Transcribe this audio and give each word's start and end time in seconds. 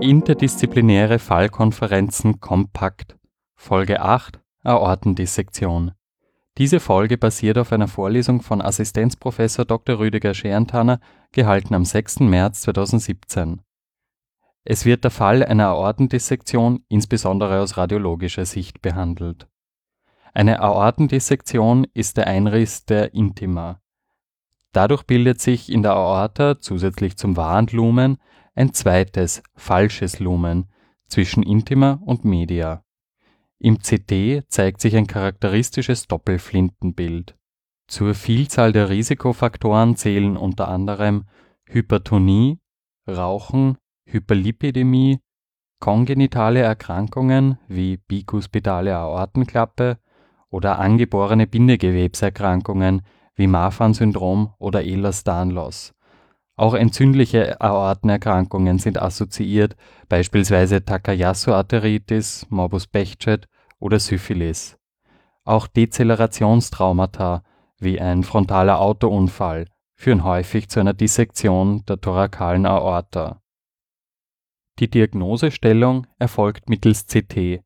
Interdisziplinäre 0.00 1.18
Fallkonferenzen 1.18 2.40
Kompakt 2.40 3.16
Folge 3.54 4.00
8 4.00 4.40
Aortendissektion 4.62 5.92
Diese 6.56 6.80
Folge 6.80 7.18
basiert 7.18 7.58
auf 7.58 7.72
einer 7.72 7.88
Vorlesung 7.88 8.40
von 8.40 8.62
Assistenzprofessor 8.62 9.64
Dr. 9.64 9.98
Rüdiger 9.98 10.32
Scherntanner, 10.32 11.00
gehalten 11.32 11.74
am 11.74 11.84
6. 11.84 12.20
März 12.20 12.62
2017. 12.62 13.60
Es 14.64 14.84
wird 14.84 15.04
der 15.04 15.10
Fall 15.10 15.44
einer 15.44 15.68
Aortendissektion 15.68 16.84
insbesondere 16.88 17.60
aus 17.60 17.76
radiologischer 17.76 18.46
Sicht 18.46 18.80
behandelt. 18.80 19.48
Eine 20.32 20.60
Aortendissektion 20.60 21.86
ist 21.92 22.16
der 22.16 22.26
Einriss 22.26 22.84
der 22.84 23.12
Intima. 23.12 23.80
Dadurch 24.72 25.04
bildet 25.04 25.40
sich 25.40 25.72
in 25.72 25.82
der 25.82 25.92
Aorta 25.92 26.58
zusätzlich 26.58 27.16
zum 27.16 27.36
wahren 27.36 27.66
Lumen 27.72 28.18
ein 28.56 28.72
zweites, 28.72 29.42
falsches 29.54 30.18
Lumen 30.18 30.66
zwischen 31.06 31.42
Intima 31.42 32.00
und 32.04 32.24
Media. 32.24 32.82
Im 33.58 33.78
CT 33.78 34.44
zeigt 34.48 34.80
sich 34.80 34.96
ein 34.96 35.06
charakteristisches 35.06 36.08
Doppelflintenbild. 36.08 37.36
Zur 37.86 38.14
Vielzahl 38.14 38.72
der 38.72 38.88
Risikofaktoren 38.88 39.96
zählen 39.96 40.36
unter 40.36 40.68
anderem 40.68 41.26
Hypertonie, 41.66 42.58
Rauchen, 43.08 43.76
Hyperlipidämie, 44.06 45.20
kongenitale 45.78 46.60
Erkrankungen 46.60 47.58
wie 47.68 47.98
bikuspidale 47.98 48.96
Aortenklappe 48.96 49.98
oder 50.48 50.78
angeborene 50.78 51.46
Bindegewebserkrankungen 51.46 53.02
wie 53.34 53.46
Marfan-Syndrom 53.46 54.54
oder 54.58 54.82
Ehlers-Danlos 54.82 55.95
auch 56.56 56.72
entzündliche 56.72 57.60
Aortenerkrankungen 57.60 58.78
sind 58.78 59.00
assoziiert, 59.00 59.76
beispielsweise 60.08 60.82
Takayasu-Arteritis, 60.82 62.46
Morbus 62.48 62.86
Bechet 62.86 63.46
oder 63.78 64.00
Syphilis. 64.00 64.78
Auch 65.44 65.66
Dezellerationstraumata 65.66 67.42
wie 67.78 68.00
ein 68.00 68.24
frontaler 68.24 68.80
Autounfall 68.80 69.66
führen 69.94 70.24
häufig 70.24 70.68
zu 70.68 70.80
einer 70.80 70.94
Dissektion 70.94 71.84
der 71.84 72.00
thorakalen 72.00 72.64
Aorta. 72.64 73.42
Die 74.78 74.88
Diagnosestellung 74.88 76.06
erfolgt 76.18 76.70
mittels 76.70 77.06
CT. 77.06 77.62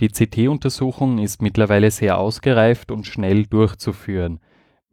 Die 0.00 0.08
CT-Untersuchung 0.08 1.18
ist 1.18 1.42
mittlerweile 1.42 1.90
sehr 1.92 2.18
ausgereift 2.18 2.90
und 2.90 3.06
schnell 3.06 3.46
durchzuführen 3.46 4.40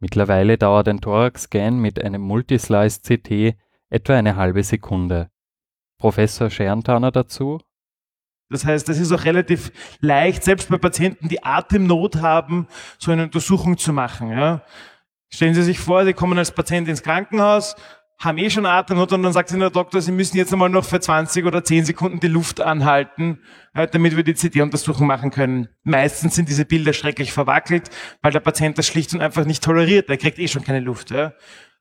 Mittlerweile 0.04 0.58
dauert 0.58 0.86
ein 0.88 1.00
Thorax-Scan 1.00 1.70
mit 1.70 1.98
einem 1.98 2.20
Multislice-CT 2.20 3.56
etwa 3.88 4.12
eine 4.12 4.36
halbe 4.36 4.62
Sekunde. 4.62 5.30
Professor 5.98 6.50
Scherntaner 6.50 7.10
dazu: 7.10 7.58
Das 8.50 8.66
heißt, 8.66 8.86
es 8.90 9.00
ist 9.00 9.12
auch 9.12 9.24
relativ 9.24 9.72
leicht, 10.00 10.44
selbst 10.44 10.68
bei 10.68 10.76
Patienten, 10.76 11.30
die 11.30 11.42
Atemnot 11.42 12.16
haben, 12.16 12.68
so 12.98 13.12
eine 13.12 13.22
Untersuchung 13.22 13.78
zu 13.78 13.94
machen. 13.94 14.28
Ja. 14.28 14.60
Stellen 15.32 15.54
Sie 15.54 15.62
sich 15.62 15.78
vor, 15.78 16.04
Sie 16.04 16.12
kommen 16.12 16.36
als 16.36 16.52
Patient 16.52 16.86
ins 16.86 17.02
Krankenhaus, 17.02 17.74
haben 18.18 18.38
eh 18.38 18.48
schon 18.48 18.64
Atemnot 18.64 19.12
und 19.12 19.22
dann 19.22 19.32
sagt 19.32 19.50
Ihnen 19.50 19.60
der 19.60 19.70
Doktor, 19.70 20.00
Sie 20.00 20.12
müssen 20.12 20.36
jetzt 20.36 20.52
einmal 20.52 20.68
noch 20.68 20.84
für 20.84 21.00
20 21.00 21.44
oder 21.44 21.64
10 21.64 21.84
Sekunden 21.84 22.20
die 22.20 22.28
Luft 22.28 22.60
anhalten, 22.60 23.40
äh, 23.74 23.86
damit 23.86 24.16
wir 24.16 24.22
die 24.22 24.34
CT-Untersuchung 24.34 25.06
machen 25.06 25.30
können. 25.30 25.68
Meistens 25.82 26.34
sind 26.34 26.48
diese 26.48 26.64
Bilder 26.64 26.92
schrecklich 26.92 27.32
verwackelt, 27.32 27.90
weil 28.22 28.32
der 28.32 28.40
Patient 28.40 28.78
das 28.78 28.86
schlicht 28.86 29.12
und 29.14 29.20
einfach 29.20 29.44
nicht 29.44 29.62
toleriert. 29.62 30.08
Er 30.08 30.16
kriegt 30.16 30.38
eh 30.38 30.48
schon 30.48 30.64
keine 30.64 30.80
Luft. 30.80 31.10
Ja. 31.10 31.34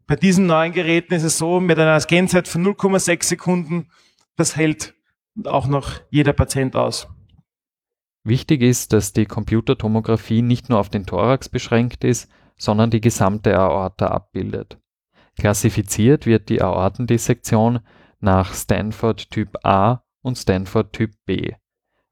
Bei 0.05 0.15
diesen 0.15 0.47
neuen 0.47 0.73
Geräten 0.73 1.13
ist 1.13 1.23
es 1.23 1.37
so, 1.37 1.59
mit 1.59 1.79
einer 1.79 1.99
Scanzeit 1.99 2.47
von 2.47 2.65
0,6 2.65 3.23
Sekunden, 3.23 3.87
das 4.35 4.55
hält 4.55 4.95
auch 5.45 5.67
noch 5.67 6.01
jeder 6.09 6.33
Patient 6.33 6.75
aus. 6.75 7.07
Wichtig 8.25 8.61
ist, 8.61 8.93
dass 8.93 9.13
die 9.13 9.25
Computertomographie 9.25 10.41
nicht 10.41 10.69
nur 10.69 10.79
auf 10.79 10.89
den 10.89 11.05
Thorax 11.05 11.49
beschränkt 11.49 12.03
ist, 12.03 12.29
sondern 12.57 12.89
die 12.89 13.01
gesamte 13.01 13.57
Aorta 13.57 14.07
abbildet. 14.07 14.77
Klassifiziert 15.38 16.25
wird 16.25 16.49
die 16.49 16.61
Aortendissektion 16.61 17.79
nach 18.19 18.53
Stanford 18.53 19.29
Typ 19.31 19.57
A 19.63 20.03
und 20.21 20.38
Stanford 20.38 20.94
Typ 20.94 21.11
B. 21.25 21.53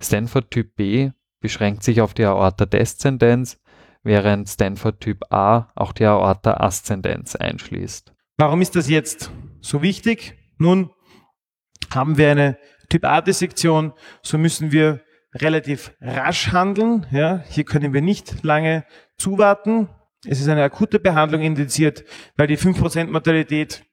Stanford 0.01 0.51
Typ 0.51 0.75
B 0.75 1.11
beschränkt 1.39 1.83
sich 1.83 2.01
auf 2.01 2.13
die 2.13 2.25
Aorta-Deszendenz, 2.25 3.59
während 4.03 4.49
Stanford 4.49 4.99
Typ 4.99 5.31
A 5.31 5.71
auch 5.75 5.93
die 5.93 6.05
Aorta-Aszendenz 6.05 7.35
einschließt. 7.35 8.13
Warum 8.37 8.61
ist 8.61 8.75
das 8.75 8.89
jetzt 8.89 9.31
so 9.61 9.81
wichtig? 9.81 10.37
Nun, 10.57 10.91
haben 11.93 12.17
wir 12.17 12.31
eine 12.31 12.57
Typ 12.89 13.05
A-Dissektion, 13.05 13.93
so 14.21 14.37
müssen 14.37 14.71
wir 14.71 15.01
relativ 15.33 15.93
rasch 16.01 16.51
handeln. 16.51 17.05
Ja, 17.11 17.43
hier 17.47 17.63
können 17.63 17.93
wir 17.93 18.01
nicht 18.01 18.43
lange 18.43 18.85
zuwarten. 19.17 19.89
Es 20.25 20.39
ist 20.39 20.47
eine 20.47 20.63
akute 20.63 20.99
Behandlung 20.99 21.41
indiziert, 21.41 22.03
weil 22.37 22.47
die 22.47 22.57
5% 22.57 23.11
Mortalität, 23.11 23.83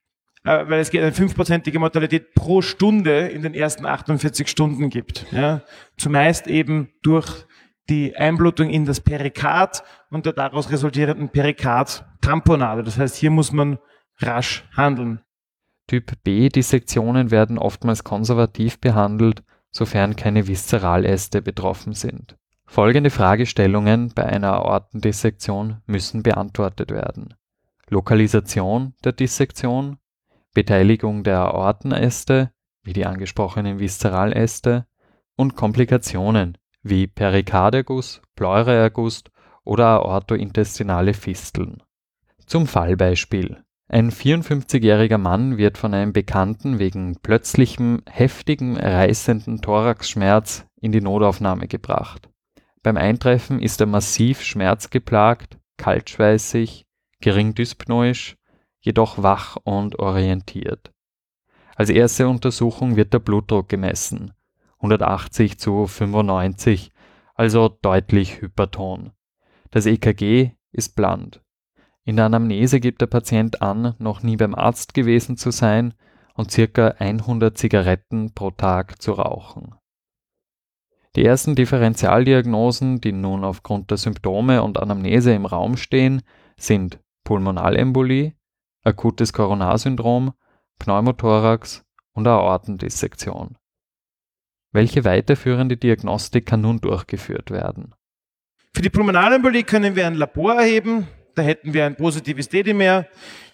äh, 0.45 0.69
weil 0.69 0.81
es 0.81 0.93
eine 0.93 1.11
5%ige 1.11 1.79
Mortalität 1.79 2.35
pro 2.35 2.61
Stunde 2.61 3.29
in 3.29 3.43
den 3.43 3.55
ersten 3.55 3.87
48 3.87 4.49
Stunden 4.49 4.91
gibt. 4.91 5.27
Ja. 5.33 5.63
Zumeist 5.97 6.47
eben 6.47 6.91
durch 7.03 7.47
die 7.89 8.17
Einblutung 8.17 8.69
in 8.69 8.85
das 8.85 9.01
Perikard 9.01 9.83
und 10.11 10.27
der 10.27 10.35
daraus 10.35 10.71
resultierenden 10.71 11.31
Perikard-Tamponade. 11.31 12.83
Das 12.83 12.99
heißt, 12.99 13.17
hier 13.17 13.31
muss 13.31 13.53
man 13.53 13.79
rasch 14.19 14.65
handeln. 14.77 15.21
Typ 15.87 16.13
B-Dissektionen 16.23 17.31
werden 17.31 17.57
oftmals 17.57 18.05
konservativ 18.05 18.79
behandelt, 18.79 19.43
sofern 19.71 20.17
keine 20.17 20.47
Viszeraläste 20.47 21.41
betroffen 21.41 21.95
sind. 21.95 22.37
Folgende 22.71 23.09
Fragestellungen 23.09 24.13
bei 24.15 24.27
einer 24.27 24.53
Aortendissektion 24.53 25.81
müssen 25.87 26.23
beantwortet 26.23 26.91
werden: 26.91 27.33
Lokalisation 27.89 28.93
der 29.03 29.13
Dissektion, 29.13 29.97
Beteiligung 30.53 31.25
der 31.25 31.39
Aortenäste 31.39 32.53
wie 32.83 32.93
die 32.93 33.07
angesprochenen 33.07 33.79
Viszeraläste 33.81 34.87
und 35.35 35.57
Komplikationen 35.57 36.59
wie 36.83 37.07
Perikarderguss, 37.07 38.21
Pleuraerguss 38.37 39.25
oder 39.65 39.87
aortointestinale 39.87 41.15
Fisteln. 41.15 41.83
Zum 42.45 42.67
Fallbeispiel: 42.67 43.65
Ein 43.89 44.13
54-jähriger 44.13 45.19
Mann 45.19 45.57
wird 45.57 45.79
von 45.79 45.95
einem 45.95 46.13
Bekannten 46.13 46.79
wegen 46.79 47.17
plötzlichem 47.23 48.03
heftigem 48.07 48.77
reißenden 48.77 49.63
Thoraxschmerz 49.63 50.67
in 50.83 50.93
die 50.93 51.01
Notaufnahme 51.01 51.67
gebracht 51.67 52.29
beim 52.83 52.97
Eintreffen 52.97 53.61
ist 53.61 53.81
er 53.81 53.87
massiv 53.87 54.43
schmerzgeplagt, 54.43 55.59
kaltschweißig, 55.79 56.87
gering 57.21 57.55
dyspnoisch, 57.55 58.37
jedoch 58.81 59.23
wach 59.23 59.57
und 59.65 59.99
orientiert. 59.99 60.93
Als 61.75 61.91
erste 61.91 62.29
Untersuchung 62.29 62.97
wird 62.97 63.13
der 63.13 63.19
Blutdruck 63.19 63.69
gemessen, 63.69 64.33
180 64.77 65.59
zu 65.59 65.87
95, 65.87 66.91
also 67.35 67.69
deutlich 67.69 68.41
hyperton. 68.41 69.13
Das 69.71 69.87
EKG 69.87 70.53
ist 70.73 70.97
bland. 70.97 71.43
In 72.05 72.17
der 72.17 72.27
Anamnese 72.27 72.81
gibt 72.81 73.01
der 73.01 73.07
Patient 73.07 73.61
an, 73.61 73.95
noch 73.99 74.23
nie 74.23 74.37
beim 74.37 74.55
Arzt 74.55 74.95
gewesen 74.95 75.37
zu 75.37 75.51
sein 75.51 75.95
und 76.35 76.51
circa 76.51 76.95
100 76.99 77.59
Zigaretten 77.59 78.33
pro 78.35 78.51
Tag 78.51 79.03
zu 79.03 79.13
rauchen 79.13 79.78
die 81.19 81.25
ersten 81.25 81.57
Differentialdiagnosen, 81.57 83.01
die 83.01 83.11
nun 83.11 83.43
aufgrund 83.43 83.91
der 83.91 83.99
Symptome 83.99 84.63
und 84.63 84.79
Anamnese 84.79 85.33
im 85.33 85.47
Raum 85.47 85.77
stehen, 85.77 86.23
sind 86.57 87.01
Pulmonalembolie, 87.25 88.35
akutes 88.85 89.33
Koronarsyndrom, 89.33 90.33
Pneumothorax 90.79 91.85
und 92.13 92.29
Aortendissektion. 92.29 93.57
Welche 94.71 95.05
weiterführende 95.05 95.77
Diagnostik 95.77 96.47
kann 96.47 96.61
nun 96.61 96.81
durchgeführt 96.81 97.51
werden? 97.51 97.97
Für 98.73 98.83
die 98.83 98.91
Pulmonalembolie 98.91 99.65
können 99.65 99.97
wir 99.97 100.07
ein 100.07 100.15
Labor 100.15 100.55
erheben, 100.55 101.09
da 101.39 101.43
hätten 101.45 101.73
wir 101.73 101.87
ein 101.87 101.97
positives 101.97 102.49
Dedimer. 102.49 103.07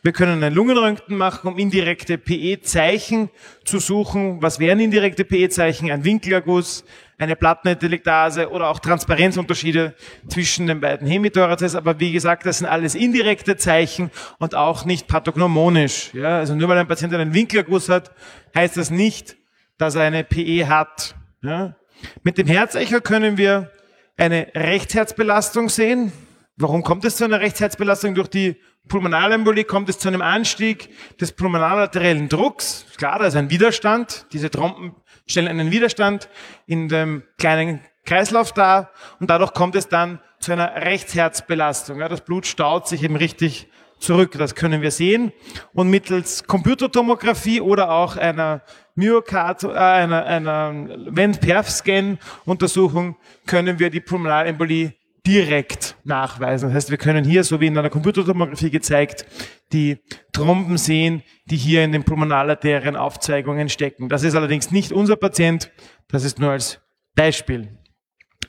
Wir 0.03 0.13
können 0.13 0.43
ein 0.43 0.55
Lungenröntgen 0.55 1.17
machen, 1.17 1.49
um 1.49 1.59
indirekte 1.59 2.19
PE-Zeichen 2.19 3.31
zu 3.65 3.79
suchen. 3.79 4.43
Was 4.43 4.59
wären 4.59 4.81
indirekte 4.81 5.25
PE-Zeichen? 5.25 5.91
Ein 5.91 6.05
Winkelerguss, 6.05 6.85
eine 7.19 7.37
Plattenetelektase 7.37 8.51
oder 8.51 8.69
auch 8.69 8.79
Transparenzunterschiede 8.79 9.95
zwischen 10.29 10.67
den 10.67 10.81
beiden 10.81 11.07
Hemithoraces. 11.07 11.75
Aber 11.75 12.01
wie 12.01 12.13
gesagt, 12.13 12.47
das 12.47 12.59
sind 12.59 12.67
alles 12.67 12.95
indirekte 12.95 13.57
Zeichen 13.57 14.11
und 14.39 14.55
auch 14.55 14.85
nicht 14.85 15.07
pathognomonisch. 15.07 16.13
Ja, 16.15 16.39
also 16.39 16.55
nur 16.55 16.69
weil 16.69 16.79
ein 16.79 16.89
Patient 16.89 17.13
einen 17.15 17.35
Winkelerguss 17.35 17.89
hat, 17.89 18.13
heißt 18.55 18.77
das 18.77 18.91
nicht, 18.91 19.37
dass 19.79 19.95
er 19.95 20.03
eine 20.03 20.25
PE 20.25 20.69
hat. 20.69 21.15
Ja. 21.43 21.77
Mit 22.23 22.39
dem 22.39 22.47
Herzecho 22.47 23.01
können 23.01 23.37
wir 23.37 23.71
eine 24.17 24.49
Rechtsherzbelastung 24.55 25.69
sehen. 25.69 26.13
Warum 26.57 26.85
kommt 26.85 27.05
es 27.05 27.17
zu 27.17 27.25
einer 27.25 27.41
Rechtsherzbelastung? 27.41 28.15
Durch 28.15 28.29
die 28.29 28.55
Pulmonalembolie 28.87 29.65
kommt 29.65 29.89
es 29.89 29.99
zu 29.99 30.07
einem 30.07 30.23
Anstieg 30.23 30.89
des 31.19 31.33
pulmonalarteriellen 31.33 32.29
Drucks. 32.29 32.87
Klar, 32.97 33.19
da 33.19 33.27
ist 33.27 33.35
ein 33.35 33.51
Widerstand. 33.51 34.27
Diese 34.33 34.51
Trompen 34.51 34.95
stellen 35.27 35.49
einen 35.49 35.73
Widerstand 35.73 36.29
in 36.67 36.89
dem 36.89 37.25
kleinen 37.39 37.81
Kreislauf 38.05 38.53
dar 38.53 38.93
und 39.19 39.31
dadurch 39.31 39.53
kommt 39.53 39.75
es 39.75 39.89
dann 39.89 40.21
zu 40.39 40.53
einer 40.53 40.77
Rechtsherzbelastung. 40.77 41.99
Ja, 41.99 42.09
das 42.09 42.21
Blut 42.21 42.47
staut 42.47 42.87
sich 42.87 43.03
eben 43.03 43.17
richtig 43.17 43.67
zurück. 43.99 44.37
Das 44.39 44.55
können 44.55 44.81
wir 44.81 44.93
sehen. 44.93 45.33
Und 45.73 45.91
mittels 45.91 46.45
Computertomographie 46.45 47.63
oder 47.63 47.91
auch 47.91 48.17
einer 48.17 48.63
Myokard, 48.95 49.65
äh, 49.65 49.71
einer, 49.71 50.25
einer 50.25 50.73
Vent-Perf-Scan-Untersuchung 51.07 53.17
können 53.45 53.81
wir 53.81 53.91
die 53.91 54.01
Pulmonalembolie 54.01 54.93
direkt 55.27 55.97
nachweisen. 56.05 56.69
Das 56.69 56.77
heißt, 56.77 56.91
wir 56.91 56.99
können 56.99 57.25
hier, 57.25 57.45
so 57.45 57.61
wie 57.61 57.67
in 57.67 57.79
einer 57.79 57.91
Computertomographie 57.91 58.71
gezeigt, 58.71 59.25
die 59.73 59.99
Tromben 60.33 60.77
sehen, 60.77 61.23
die 61.47 61.57
hier 61.57 61.83
in 61.83 61.93
den 61.93 62.05
pulmonalarterien 62.05 62.97
Aufzeigungen 62.97 63.69
stecken. 63.69 64.09
Das 64.09 64.23
ist 64.23 64.35
allerdings 64.35 64.71
nicht 64.71 64.93
unser 64.93 65.17
Patient, 65.17 65.71
das 66.09 66.25
ist 66.25 66.39
nur 66.39 66.51
als 66.51 66.81
Beispiel. 67.15 67.79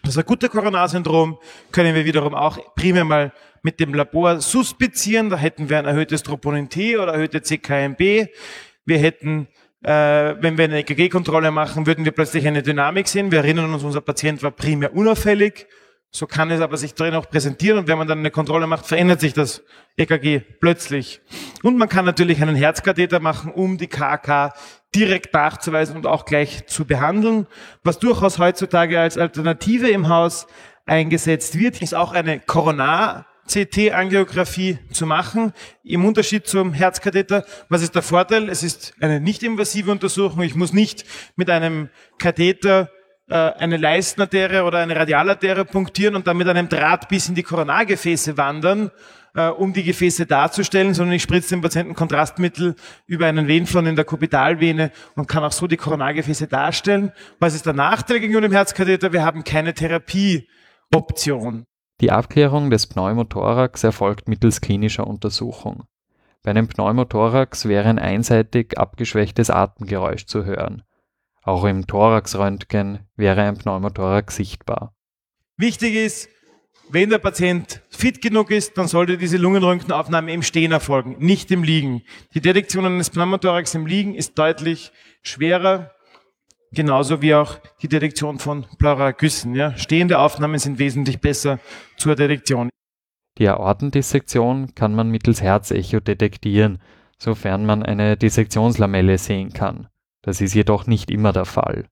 Das 0.03 0.17
akute 0.17 0.49
Coronarsyndrom 0.49 1.39
können 1.71 1.95
wir 1.95 2.05
wiederum 2.05 2.35
auch 2.35 2.59
primär 2.75 3.05
mal 3.05 3.33
mit 3.63 3.79
dem 3.79 3.93
Labor 3.93 4.39
suspizieren. 4.39 5.29
Da 5.29 5.37
hätten 5.37 5.69
wir 5.69 5.79
ein 5.79 5.85
erhöhtes 5.85 6.21
Troponin 6.21 6.69
T 6.69 6.97
oder 6.97 7.13
erhöhte 7.13 7.41
CKMB. 7.41 8.27
Wir 8.85 8.97
hätten, 8.99 9.47
äh, 9.81 10.35
wenn 10.39 10.57
wir 10.57 10.65
eine 10.65 10.79
EKG-Kontrolle 10.79 11.49
machen, 11.49 11.87
würden 11.87 12.05
wir 12.05 12.11
plötzlich 12.11 12.45
eine 12.45 12.61
Dynamik 12.61 13.07
sehen. 13.07 13.31
Wir 13.31 13.39
erinnern 13.39 13.73
uns, 13.73 13.83
unser 13.83 14.01
Patient 14.01 14.43
war 14.43 14.51
primär 14.51 14.93
unauffällig. 14.93 15.65
So 16.15 16.27
kann 16.27 16.49
es 16.49 16.61
aber 16.61 16.77
sich 16.77 16.93
drin 16.93 17.13
auch 17.13 17.29
präsentieren 17.29 17.77
und 17.77 17.89
wenn 17.89 17.97
man 17.97 18.07
dann 18.07 18.19
eine 18.19 18.31
Kontrolle 18.31 18.67
macht, 18.67 18.85
verändert 18.85 19.19
sich 19.19 19.33
das 19.33 19.63
EKG 19.97 20.39
plötzlich. 20.61 21.19
Und 21.61 21.77
man 21.77 21.89
kann 21.89 22.05
natürlich 22.05 22.41
einen 22.41 22.55
Herzkatheter 22.55 23.19
machen, 23.19 23.51
um 23.51 23.77
die 23.77 23.87
KK 23.87 24.53
direkt 24.95 25.33
nachzuweisen 25.33 25.97
und 25.97 26.07
auch 26.07 26.23
gleich 26.23 26.67
zu 26.67 26.85
behandeln. 26.85 27.47
Was 27.83 27.99
durchaus 27.99 28.39
heutzutage 28.39 28.97
als 28.97 29.17
Alternative 29.17 29.89
im 29.89 30.07
Haus 30.07 30.47
eingesetzt 30.85 31.59
wird, 31.59 31.81
ist 31.81 31.93
auch 31.93 32.13
eine 32.13 32.39
Koronar 32.39 33.25
CT-Angiografie 33.49 34.79
zu 34.91 35.05
machen. 35.05 35.51
Im 35.83 36.05
Unterschied 36.05 36.47
zum 36.47 36.71
Herzkatheter, 36.71 37.45
was 37.67 37.81
ist 37.81 37.93
der 37.93 38.01
Vorteil? 38.01 38.47
Es 38.47 38.63
ist 38.63 38.93
eine 39.01 39.19
nicht 39.19 39.43
invasive 39.43 39.91
Untersuchung. 39.91 40.43
Ich 40.43 40.55
muss 40.55 40.71
nicht 40.71 41.03
mit 41.35 41.49
einem 41.49 41.89
Katheter 42.19 42.89
eine 43.33 43.77
Leistenarterie 43.77 44.61
oder 44.61 44.79
eine 44.79 44.95
Radialarterie 44.95 45.65
punktieren 45.65 46.15
und 46.15 46.27
dann 46.27 46.37
mit 46.37 46.47
einem 46.47 46.69
Draht 46.69 47.07
bis 47.07 47.27
in 47.27 47.35
die 47.35 47.43
Koronargefäße 47.43 48.37
wandern, 48.37 48.91
äh, 49.35 49.47
um 49.47 49.73
die 49.73 49.83
Gefäße 49.83 50.25
darzustellen, 50.25 50.93
sondern 50.93 51.15
ich 51.15 51.23
spritze 51.23 51.49
dem 51.49 51.61
Patienten 51.61 51.93
Kontrastmittel 51.93 52.75
über 53.05 53.25
einen 53.27 53.47
Venenflon 53.47 53.85
in 53.87 53.95
der 53.95 54.05
Kubitalvene 54.05 54.91
und 55.15 55.27
kann 55.27 55.43
auch 55.43 55.51
so 55.51 55.67
die 55.67 55.77
Koronargefäße 55.77 56.47
darstellen. 56.47 57.11
Was 57.39 57.53
ist 57.55 57.65
der 57.65 57.73
Nachteil 57.73 58.19
gegenüber 58.19 58.41
dem 58.41 58.51
Herzkatheter? 58.51 59.11
Wir 59.11 59.25
haben 59.25 59.43
keine 59.43 59.73
Therapieoption. 59.73 61.65
Die 62.01 62.11
Abklärung 62.11 62.69
des 62.69 62.87
Pneumothorax 62.87 63.83
erfolgt 63.83 64.27
mittels 64.27 64.61
klinischer 64.61 65.07
Untersuchung. 65.07 65.85
Bei 66.43 66.51
einem 66.51 66.67
Pneumothorax 66.67 67.67
wäre 67.67 67.89
ein 67.89 67.99
einseitig 67.99 68.77
abgeschwächtes 68.77 69.49
Atemgeräusch 69.49 70.27
zu 70.27 70.45
hören. 70.45 70.83
Auch 71.45 71.63
im 71.63 71.85
Thoraxröntgen 71.85 73.07
wäre 73.15 73.43
ein 73.43 73.55
Pneumothorax 73.55 74.35
sichtbar. 74.35 74.95
Wichtig 75.57 75.93
ist, 75.93 76.27
wenn 76.89 77.11
der 77.11 77.19
Patient 77.19 77.81
fit 77.89 78.19
genug 78.19 78.49
ist, 78.49 78.77
dann 78.79 78.87
sollte 78.87 79.17
diese 79.17 79.37
Lungenröntgenaufnahme 79.37 80.33
im 80.33 80.41
Stehen 80.41 80.71
erfolgen, 80.71 81.17
nicht 81.19 81.51
im 81.51 81.61
Liegen. 81.61 82.01
Die 82.33 82.41
Detektion 82.41 82.85
eines 82.85 83.11
Pneumothorax 83.11 83.75
im 83.75 83.85
Liegen 83.85 84.15
ist 84.15 84.39
deutlich 84.39 84.91
schwerer, 85.21 85.91
genauso 86.71 87.21
wie 87.21 87.35
auch 87.35 87.59
die 87.79 87.89
Detektion 87.89 88.39
von 88.39 88.65
Pleuragüssen. 88.79 89.53
Ja. 89.53 89.77
Stehende 89.77 90.17
Aufnahmen 90.17 90.57
sind 90.57 90.79
wesentlich 90.79 91.21
besser 91.21 91.59
zur 91.97 92.15
Detektion. 92.15 92.69
Die 93.37 93.49
Aortendissektion 93.49 94.73
kann 94.73 94.95
man 94.95 95.11
mittels 95.11 95.43
Herzecho 95.43 95.99
detektieren, 95.99 96.79
sofern 97.19 97.67
man 97.67 97.83
eine 97.83 98.17
Dissektionslamelle 98.17 99.19
sehen 99.19 99.53
kann. 99.53 99.89
Das 100.25 100.41
ist 100.41 100.55
jedoch 100.55 100.87
nicht 100.87 101.11
immer 101.11 101.33
der 101.33 101.45
Fall. 101.45 101.87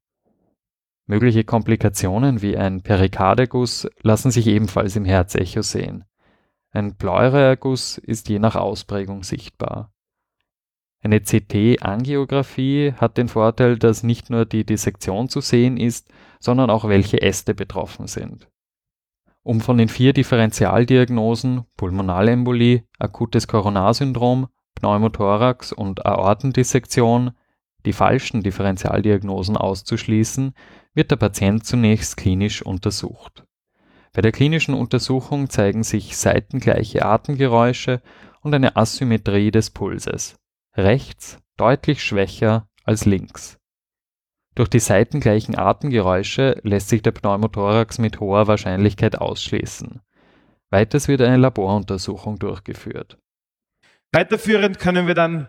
Mögliche 1.05 1.43
Komplikationen 1.43 2.41
wie 2.41 2.57
ein 2.57 2.81
Perikarderguss 2.81 3.87
lassen 4.01 4.31
sich 4.31 4.47
ebenfalls 4.47 4.95
im 4.95 5.05
Herzecho 5.05 5.61
sehen. 5.61 6.05
Ein 6.71 6.97
Pleuraerguss 6.97 7.99
ist 7.99 8.29
je 8.29 8.39
nach 8.39 8.55
Ausprägung 8.55 9.21
sichtbar. 9.21 9.93
Eine 11.03 11.21
CT-Angiografie 11.21 12.93
hat 12.97 13.19
den 13.19 13.27
Vorteil, 13.27 13.77
dass 13.77 14.01
nicht 14.01 14.31
nur 14.31 14.45
die 14.45 14.65
Dissektion 14.65 15.29
zu 15.29 15.39
sehen 15.39 15.77
ist, 15.77 16.11
sondern 16.39 16.71
auch 16.71 16.89
welche 16.89 17.21
Äste 17.21 17.53
betroffen 17.53 18.07
sind. 18.07 18.49
Um 19.43 19.61
von 19.61 19.77
den 19.77 19.89
vier 19.89 20.11
Differentialdiagnosen 20.11 21.65
Pulmonalembolie, 21.77 22.83
akutes 22.97 23.47
Koronarsyndrom, 23.47 24.47
Pneumothorax 24.73 25.71
und 25.71 26.07
Aortendissektion 26.07 27.33
die 27.85 27.93
falschen 27.93 28.43
Differentialdiagnosen 28.43 29.57
auszuschließen, 29.57 30.53
wird 30.93 31.11
der 31.11 31.17
Patient 31.17 31.65
zunächst 31.65 32.17
klinisch 32.17 32.61
untersucht. 32.61 33.43
Bei 34.13 34.21
der 34.21 34.31
klinischen 34.31 34.75
Untersuchung 34.75 35.49
zeigen 35.49 35.83
sich 35.83 36.15
seitengleiche 36.17 37.03
Atemgeräusche 37.03 38.01
und 38.41 38.53
eine 38.53 38.75
Asymmetrie 38.75 39.51
des 39.51 39.71
Pulses, 39.71 40.35
rechts 40.75 41.39
deutlich 41.57 42.03
schwächer 42.03 42.67
als 42.83 43.05
links. 43.05 43.57
Durch 44.55 44.69
die 44.69 44.79
seitengleichen 44.79 45.57
Atemgeräusche 45.57 46.59
lässt 46.63 46.89
sich 46.89 47.01
der 47.01 47.11
Pneumothorax 47.11 47.97
mit 47.97 48.19
hoher 48.19 48.47
Wahrscheinlichkeit 48.47 49.17
ausschließen. 49.19 50.01
Weiters 50.69 51.07
wird 51.07 51.21
eine 51.21 51.37
Laboruntersuchung 51.37 52.37
durchgeführt. 52.37 53.17
Weiterführend 54.11 54.77
können 54.77 55.07
wir 55.07 55.15
dann 55.15 55.47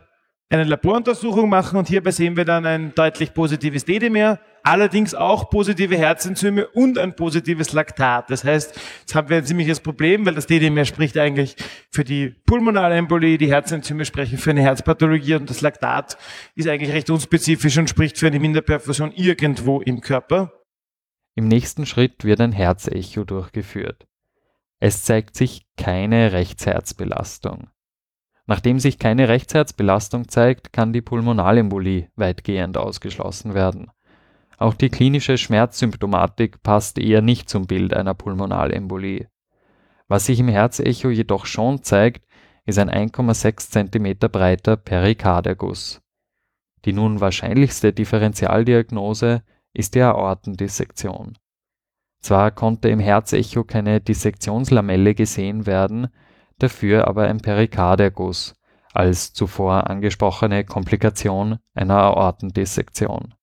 eine 0.55 0.71
Laboruntersuchung 0.71 1.49
machen 1.49 1.79
und 1.79 1.89
hierbei 1.89 2.11
sehen 2.11 2.37
wir 2.37 2.45
dann 2.45 2.65
ein 2.67 2.95
deutlich 2.95 3.35
positives 3.35 3.85
D-Dimer, 3.85 4.39
allerdings 4.63 5.15
auch 5.15 5.51
positive 5.51 5.97
Herzenzyme 5.97 6.67
und 6.69 6.99
ein 6.99 7.15
positives 7.15 7.73
Laktat. 7.73 8.31
Das 8.31 8.45
heißt, 8.45 8.79
jetzt 9.01 9.15
haben 9.15 9.29
wir 9.29 9.39
ein 9.39 9.45
ziemliches 9.45 9.81
Problem, 9.81 10.25
weil 10.25 10.35
das 10.35 10.47
D-Dimer 10.47 10.85
spricht 10.85 11.19
eigentlich 11.19 11.57
für 11.91 12.05
die 12.05 12.31
Pulmonalembolie, 12.47 13.39
die 13.39 13.51
Herzenzyme 13.51 14.05
sprechen 14.05 14.39
für 14.39 14.51
eine 14.51 14.63
Herzpathologie 14.63 15.35
und 15.35 15.51
das 15.51 15.61
Laktat 15.61 16.17
ist 16.55 16.69
eigentlich 16.69 16.93
recht 16.93 17.11
unspezifisch 17.11 17.77
und 17.77 17.91
spricht 17.91 18.19
für 18.19 18.29
eine 18.29 18.41
Minderperfusion 18.41 19.13
irgendwo 19.13 19.81
im 19.81 20.01
Körper. 20.01 20.53
Im 21.37 21.49
nächsten 21.49 21.85
Schritt 21.85 22.25
wird 22.25 22.41
ein 22.41 22.53
Herzecho 22.53 23.25
durchgeführt. 23.25 24.07
Es 24.79 25.03
zeigt 25.03 25.37
sich 25.37 25.67
keine 25.77 26.33
Rechtsherzbelastung. 26.33 27.69
Nachdem 28.47 28.79
sich 28.79 28.99
keine 28.99 29.29
Rechtsherzbelastung 29.29 30.29
zeigt, 30.29 30.73
kann 30.73 30.93
die 30.93 31.01
Pulmonalembolie 31.01 32.09
weitgehend 32.17 32.77
ausgeschlossen 32.77 33.55
werden. 33.55 33.91
Auch 34.59 34.75
die 34.75 34.91
klinische 34.91 35.39
Schmerzsymptomatik 35.39 36.63
passt 36.63 36.99
eher 36.99 37.23
nicht 37.23 37.49
zum 37.49 37.67
Bild 37.67 37.95
einer 37.95 38.15
Pulmonalembolie. 38.15 39.29
Was 40.09 40.27
sich 40.27 40.39
im 40.39 40.49
Herzecho 40.49 41.09
jedoch 41.09 41.47
schon 41.47 41.83
zeigt, 41.83 42.27
ist 42.67 42.79
ein 42.79 42.91
1,6 42.91 43.71
cm 43.71 44.31
breiter 44.31 44.77
Perikarderguss. 44.77 46.03
Die 46.85 46.93
nun 46.93 47.21
wahrscheinlichste 47.21 47.93
Differentialdiagnose 47.93 49.43
ist 49.73 49.95
die 49.95 50.03
Aortendissektion. 50.03 51.39
Zwar 52.21 52.51
konnte 52.53 52.89
im 52.89 53.01
Herzecho 53.01 53.65
keine 53.65 54.01
Dissektionslamelle 54.01 55.15
gesehen 55.15 55.67
werden, 55.67 56.09
dafür 56.65 57.07
aber 57.07 57.25
ein 57.25 57.41
Perikarderguss 57.41 58.55
als 58.93 59.33
zuvor 59.33 59.91
angesprochene 59.91 60.65
Komplikation 60.65 61.59
einer 61.75 61.97
Aortendissektion. 61.97 63.35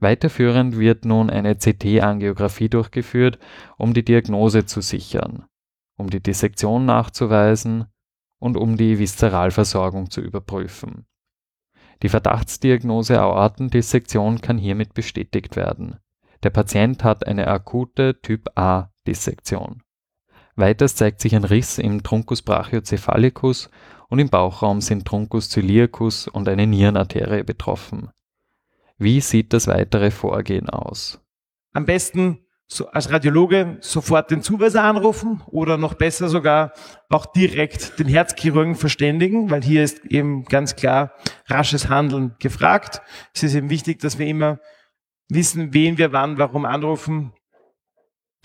Weiterführend 0.00 0.78
wird 0.78 1.04
nun 1.04 1.30
eine 1.30 1.54
CT-Angiografie 1.54 2.68
durchgeführt, 2.68 3.38
um 3.78 3.94
die 3.94 4.04
Diagnose 4.04 4.66
zu 4.66 4.80
sichern, 4.80 5.44
um 5.96 6.10
die 6.10 6.20
Dissektion 6.20 6.86
nachzuweisen 6.86 7.86
und 8.40 8.56
um 8.56 8.76
die 8.76 8.98
Viszeralversorgung 8.98 10.10
zu 10.10 10.20
überprüfen. 10.20 11.06
Die 12.02 12.08
Verdachtsdiagnose 12.08 13.20
Aortendissektion 13.20 14.40
kann 14.40 14.58
hiermit 14.58 14.92
bestätigt 14.92 15.54
werden. 15.54 15.98
Der 16.42 16.50
Patient 16.50 17.04
hat 17.04 17.24
eine 17.28 17.46
akute 17.46 18.20
Typ 18.20 18.50
A 18.58 18.90
Dissektion. 19.06 19.84
Weiters 20.54 20.94
zeigt 20.94 21.20
sich 21.20 21.34
ein 21.34 21.44
Riss 21.44 21.78
im 21.78 22.02
Truncus 22.02 22.42
brachiocephalicus 22.42 23.70
und 24.08 24.18
im 24.18 24.28
Bauchraum 24.28 24.80
sind 24.80 25.06
Truncus 25.06 25.48
celiacus 25.48 26.28
und 26.28 26.48
eine 26.48 26.66
Nierenarterie 26.66 27.42
betroffen. 27.42 28.10
Wie 28.98 29.20
sieht 29.20 29.52
das 29.52 29.66
weitere 29.66 30.10
Vorgehen 30.10 30.68
aus? 30.68 31.20
Am 31.72 31.86
besten 31.86 32.38
so 32.66 32.88
als 32.88 33.10
Radiologe 33.10 33.78
sofort 33.80 34.30
den 34.30 34.42
Zuweiser 34.42 34.82
anrufen 34.84 35.42
oder 35.46 35.76
noch 35.76 35.94
besser 35.94 36.28
sogar 36.28 36.72
auch 37.08 37.26
direkt 37.26 37.98
den 37.98 38.08
Herzchirurgen 38.08 38.74
verständigen, 38.74 39.50
weil 39.50 39.62
hier 39.62 39.82
ist 39.82 40.04
eben 40.06 40.44
ganz 40.44 40.76
klar 40.76 41.12
rasches 41.46 41.88
Handeln 41.88 42.34
gefragt. 42.38 43.02
Es 43.34 43.42
ist 43.42 43.54
eben 43.54 43.70
wichtig, 43.70 44.00
dass 44.00 44.18
wir 44.18 44.26
immer 44.26 44.58
wissen, 45.28 45.74
wen 45.74 45.98
wir 45.98 46.12
wann, 46.12 46.38
warum 46.38 46.64
anrufen, 46.64 47.32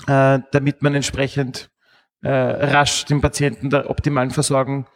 äh, 0.08 0.40
damit 0.52 0.82
man 0.82 0.96
entsprechend 0.96 1.70
äh, 2.22 2.30
rasch 2.30 3.06
den 3.06 3.22
Patienten 3.22 3.70
der 3.70 3.90
optimalen 3.90 4.32
Versorgung 4.32 4.88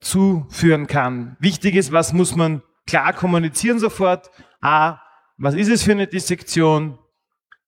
zuführen 0.00 0.86
kann. 0.86 1.36
Wichtig 1.40 1.74
ist, 1.76 1.92
was 1.92 2.12
muss 2.12 2.34
man 2.34 2.62
klar 2.86 3.12
kommunizieren 3.12 3.78
sofort? 3.78 4.30
A, 4.60 4.98
was 5.38 5.54
ist 5.54 5.68
es 5.68 5.82
für 5.82 5.92
eine 5.92 6.06
Dissektion? 6.06 6.98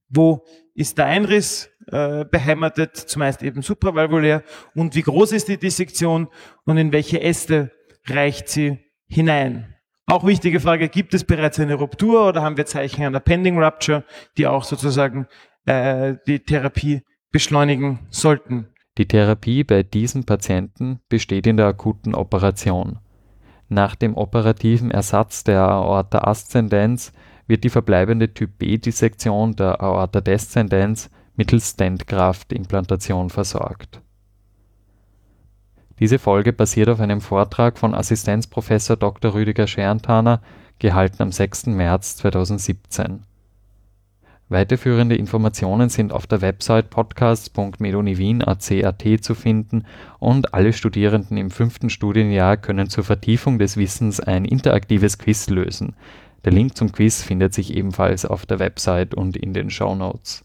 Wo 0.09 0.45
ist 0.75 0.99
der 0.99 1.07
Einriss 1.07 1.71
äh, 1.87 2.25
beheimatet, 2.25 2.97
zumeist 2.97 3.43
eben 3.43 3.63
supravalvulär? 3.63 4.43
Und 4.75 4.95
wie 4.95 5.03
groß 5.03 5.33
ist 5.33 5.49
die 5.49 5.59
Dissektion 5.59 6.29
und 6.65 6.77
in 6.77 6.93
welche 6.93 7.21
Äste 7.21 7.71
reicht 8.07 8.49
sie 8.49 8.79
hinein? 9.09 9.75
Auch 10.07 10.27
wichtige 10.27 10.61
Frage, 10.61 10.89
gibt 10.89 11.15
es 11.15 11.25
bereits 11.25 11.59
eine 11.59 11.75
Ruptur 11.75 12.29
oder 12.29 12.43
haben 12.43 12.57
wir 12.57 12.67
Zeichen 12.67 13.05
einer 13.05 13.21
Pending 13.21 13.63
Rupture, 13.63 14.05
die 14.37 14.47
auch 14.47 14.65
sozusagen 14.65 15.27
äh, 15.65 16.15
die 16.27 16.41
Therapie 16.41 17.03
beschleunigen 17.31 18.07
sollten? 18.11 18.74
Die 18.97 19.09
Therapie 19.09 19.65
bei 19.65 19.83
diesen 19.83 20.25
Patienten 20.25 21.01
besteht 21.09 21.47
in 21.47 21.57
der 21.57 21.67
akuten 21.67 22.15
Operation. 22.15 22.99
Nach 23.69 23.97
dem 23.97 24.17
operativen 24.17 24.91
Ersatz 24.91 25.43
der 25.43 25.63
Aorta 25.63 26.19
ascendens 26.19 27.13
wird 27.47 27.65
die 27.65 27.71
verbleibende 27.71 28.33
Typ-B-Dissektion 28.33 29.57
der 29.57 29.81
Aorta 29.81 30.21
descendens 30.21 31.11
mittels 31.35 31.71
Stentgraft-Implantation 31.71 33.31
versorgt. 33.31 34.01
Diese 35.99 36.19
Folge 36.19 36.53
basiert 36.53 36.89
auf 36.89 37.01
einem 37.01 37.21
Vortrag 37.21 37.79
von 37.79 37.95
Assistenzprofessor 37.95 38.97
Dr. 38.97 39.35
Rüdiger 39.35 39.67
Scherntaner, 39.67 40.41
gehalten 40.79 41.23
am 41.23 41.33
6. 41.33 41.67
März 41.67 42.17
2017. 42.17 43.23
Weiterführende 44.51 45.17
Informationen 45.17 45.89
sind 45.89 46.13
auf 46.13 46.27
der 46.27 46.43
Website 46.43 46.91
podcasts.meduniwien.ac.at 46.91 49.25
zu 49.25 49.35
finden 49.35 49.87
und 50.19 50.53
alle 50.53 50.75
Studierenden 50.75 51.39
im 51.39 51.51
fünften 51.51 51.89
Studienjahr 51.89 52.59
können 52.59 52.91
zur 52.91 53.05
Vertiefung 53.05 53.59
des 53.59 53.79
Wissens 53.79 54.21
ein 54.21 54.45
interaktives 54.45 55.17
Quiz 55.19 55.49
lösen. 55.49 55.97
Der 56.45 56.53
Link 56.53 56.77
zum 56.77 56.93
Quiz 56.93 57.23
findet 57.23 57.55
sich 57.55 57.75
ebenfalls 57.75 58.27
auf 58.27 58.45
der 58.45 58.59
Website 58.59 59.15
und 59.15 59.37
in 59.37 59.55
den 59.55 59.71
Show 59.71 59.95
Notes 59.95 60.45